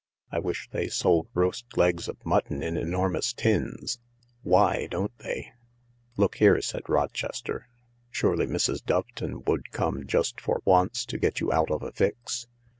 I 0.31 0.39
wish 0.39 0.67
they 0.71 0.87
sold 0.87 1.27
roast 1.35 1.77
legs 1.77 2.07
of 2.07 2.25
mutton 2.25 2.63
in 2.63 2.75
enormous 2.75 3.33
tins. 3.33 3.99
Why 4.41 4.87
don't 4.89 5.15
they?" 5.19 5.51
"Look 6.17 6.37
here," 6.37 6.59
said 6.61 6.89
Rochester, 6.89 7.67
"surely 8.09 8.47
Mrs. 8.47 8.83
Doveton 8.83 9.45
would 9.45 9.69
come, 9.69 10.07
just 10.07 10.41
for 10.41 10.63
once, 10.65 11.05
to 11.05 11.19
get 11.19 11.39
you 11.39 11.51
out 11.53 11.69
of 11.69 11.83
a 11.83 11.91
fix 11.91 12.47